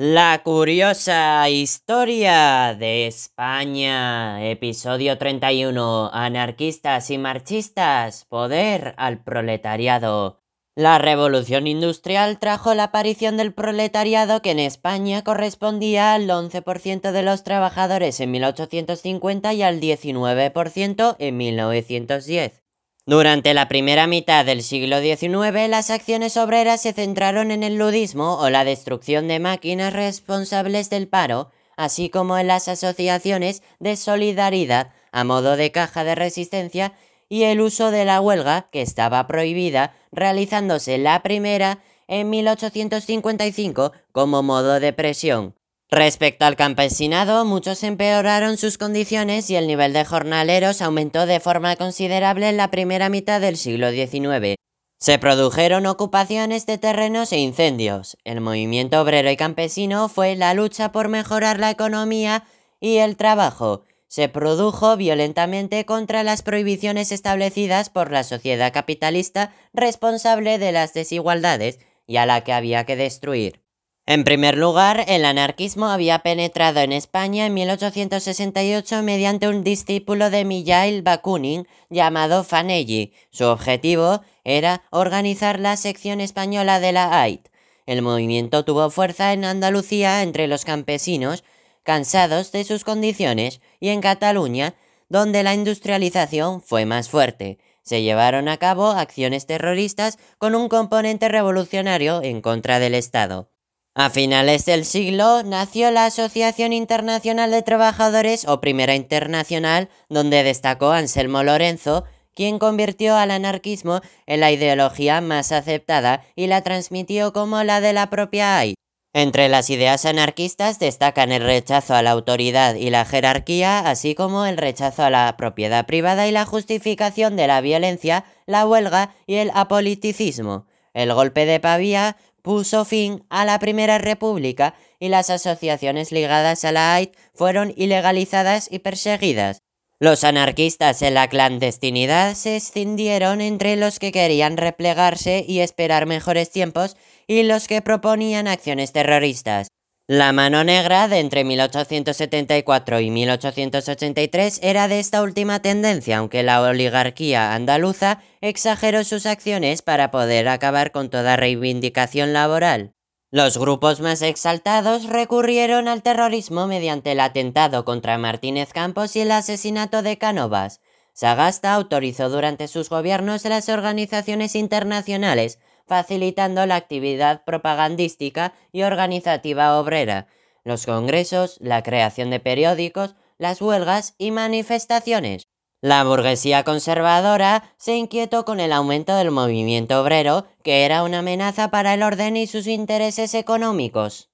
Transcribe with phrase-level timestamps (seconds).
[0.00, 10.40] La curiosa historia de España, episodio 31, anarquistas y marchistas, poder al proletariado.
[10.76, 17.22] La revolución industrial trajo la aparición del proletariado que en España correspondía al 11% de
[17.24, 22.67] los trabajadores en 1850 y al 19% en 1910.
[23.08, 28.36] Durante la primera mitad del siglo XIX, las acciones obreras se centraron en el ludismo
[28.38, 34.92] o la destrucción de máquinas responsables del paro, así como en las asociaciones de solidaridad
[35.10, 36.92] a modo de caja de resistencia
[37.30, 44.42] y el uso de la huelga, que estaba prohibida, realizándose la primera en 1855 como
[44.42, 45.57] modo de presión.
[45.90, 51.76] Respecto al campesinado, muchos empeoraron sus condiciones y el nivel de jornaleros aumentó de forma
[51.76, 54.56] considerable en la primera mitad del siglo XIX.
[54.98, 58.18] Se produjeron ocupaciones de terrenos e incendios.
[58.24, 62.44] El movimiento obrero y campesino fue la lucha por mejorar la economía
[62.80, 63.84] y el trabajo.
[64.08, 71.78] Se produjo violentamente contra las prohibiciones establecidas por la sociedad capitalista responsable de las desigualdades
[72.06, 73.67] y a la que había que destruir.
[74.10, 80.46] En primer lugar, el anarquismo había penetrado en España en 1868 mediante un discípulo de
[80.46, 83.12] Mijail Bakunin llamado Fanelli.
[83.30, 87.50] Su objetivo era organizar la sección española de la AIT.
[87.84, 91.44] El movimiento tuvo fuerza en Andalucía entre los campesinos,
[91.82, 94.74] cansados de sus condiciones, y en Cataluña,
[95.10, 97.58] donde la industrialización fue más fuerte.
[97.82, 103.50] Se llevaron a cabo acciones terroristas con un componente revolucionario en contra del Estado.
[104.00, 110.92] A finales del siglo nació la Asociación Internacional de Trabajadores o Primera Internacional, donde destacó
[110.92, 117.64] Anselmo Lorenzo, quien convirtió al anarquismo en la ideología más aceptada y la transmitió como
[117.64, 118.74] la de la propia AI.
[119.14, 124.46] Entre las ideas anarquistas destacan el rechazo a la autoridad y la jerarquía, así como
[124.46, 129.34] el rechazo a la propiedad privada y la justificación de la violencia, la huelga y
[129.34, 130.67] el apoliticismo.
[130.98, 136.72] El golpe de Pavía puso fin a la Primera República y las asociaciones ligadas a
[136.72, 139.62] la AIT fueron ilegalizadas y perseguidas.
[140.00, 146.50] Los anarquistas en la clandestinidad se escindieron entre los que querían replegarse y esperar mejores
[146.50, 146.96] tiempos
[147.28, 149.68] y los que proponían acciones terroristas.
[150.10, 156.62] La mano negra de entre 1874 y 1883 era de esta última tendencia, aunque la
[156.62, 162.94] oligarquía andaluza exageró sus acciones para poder acabar con toda reivindicación laboral.
[163.30, 169.30] Los grupos más exaltados recurrieron al terrorismo mediante el atentado contra Martínez Campos y el
[169.30, 170.80] asesinato de Cánovas.
[171.12, 180.28] Sagasta autorizó durante sus gobiernos las organizaciones internacionales facilitando la actividad propagandística y organizativa obrera,
[180.64, 185.48] los congresos, la creación de periódicos, las huelgas y manifestaciones.
[185.80, 191.70] La burguesía conservadora se inquietó con el aumento del movimiento obrero, que era una amenaza
[191.70, 194.28] para el orden y sus intereses económicos.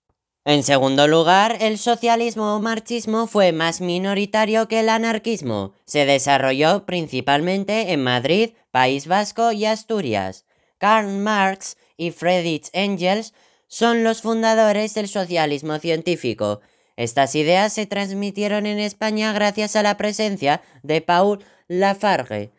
[0.47, 5.73] En segundo lugar, el socialismo o marxismo fue más minoritario que el anarquismo.
[5.87, 10.45] Se desarrolló principalmente en Madrid, País Vasco y Asturias.
[10.79, 13.35] Karl Marx y Friedrich Engels
[13.67, 16.61] son los fundadores del socialismo científico.
[16.97, 22.53] Estas ideas se transmitieron en España gracias a la presencia de Paul Lafargue,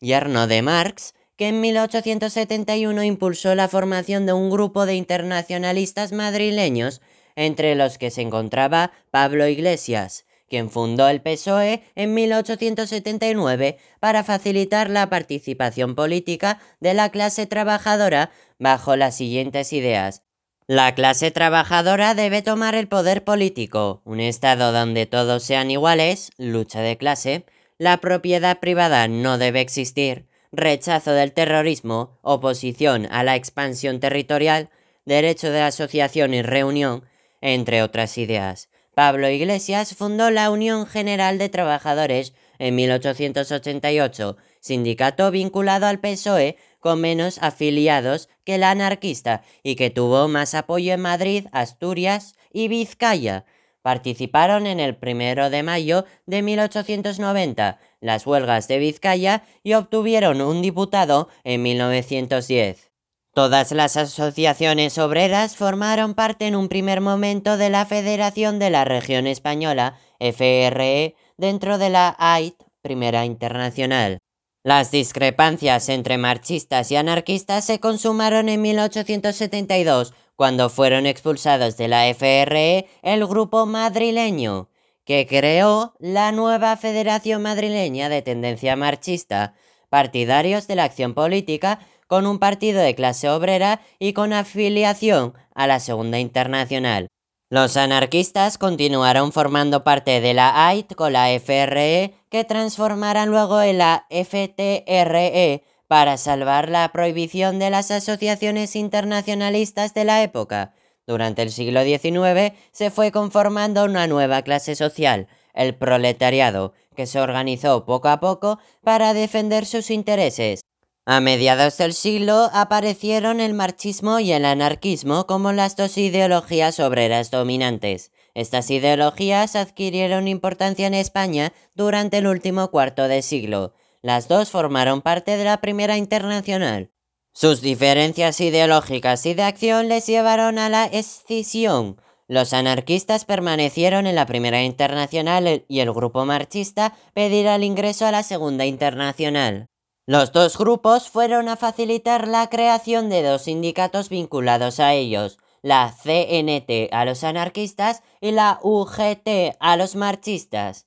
[0.00, 7.00] yerno de Marx, que en 1871 impulsó la formación de un grupo de internacionalistas madrileños,
[7.34, 14.90] entre los que se encontraba Pablo Iglesias quien fundó el PSOE en 1879 para facilitar
[14.90, 20.24] la participación política de la clase trabajadora bajo las siguientes ideas.
[20.66, 26.80] La clase trabajadora debe tomar el poder político, un Estado donde todos sean iguales, lucha
[26.80, 27.44] de clase,
[27.78, 34.68] la propiedad privada no debe existir, rechazo del terrorismo, oposición a la expansión territorial,
[35.04, 37.04] derecho de asociación y reunión,
[37.40, 38.69] entre otras ideas.
[38.94, 47.00] Pablo Iglesias fundó la Unión General de Trabajadores en 1888, sindicato vinculado al PSOE con
[47.00, 53.44] menos afiliados que la anarquista y que tuvo más apoyo en Madrid, Asturias y Vizcaya.
[53.82, 60.62] Participaron en el primero de mayo de 1890 las huelgas de Vizcaya y obtuvieron un
[60.62, 62.89] diputado en 1910.
[63.32, 68.84] Todas las asociaciones obreras formaron parte en un primer momento de la Federación de la
[68.84, 74.18] Región Española, FRE, dentro de la AIT, Primera Internacional.
[74.64, 82.12] Las discrepancias entre marxistas y anarquistas se consumaron en 1872, cuando fueron expulsados de la
[82.12, 84.70] FRE el grupo madrileño,
[85.04, 89.54] que creó la nueva Federación Madrileña de Tendencia Marchista,
[89.88, 91.80] partidarios de la acción política
[92.10, 97.06] con un partido de clase obrera y con afiliación a la Segunda Internacional.
[97.50, 103.78] Los anarquistas continuaron formando parte de la AIT con la FRE, que transformarán luego en
[103.78, 110.74] la FTRE para salvar la prohibición de las asociaciones internacionalistas de la época.
[111.06, 117.20] Durante el siglo XIX se fue conformando una nueva clase social, el proletariado, que se
[117.20, 120.62] organizó poco a poco para defender sus intereses.
[121.12, 127.32] A mediados del siglo aparecieron el marxismo y el anarquismo como las dos ideologías obreras
[127.32, 128.12] dominantes.
[128.32, 133.74] Estas ideologías adquirieron importancia en España durante el último cuarto de siglo.
[134.02, 136.92] Las dos formaron parte de la Primera Internacional.
[137.32, 142.00] Sus diferencias ideológicas y de acción les llevaron a la escisión.
[142.28, 148.12] Los anarquistas permanecieron en la Primera Internacional y el grupo marxista pedirá el ingreso a
[148.12, 149.70] la Segunda Internacional.
[150.06, 155.92] Los dos grupos fueron a facilitar la creación de dos sindicatos vinculados a ellos, la
[155.92, 160.86] CNT a los anarquistas y la UGT a los marxistas.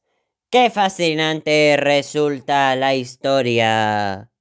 [0.49, 4.32] ¡Qué fascinante resulta la historia!